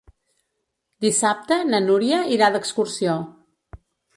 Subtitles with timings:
[1.05, 3.21] Dissabte na Núria irà d'excursió.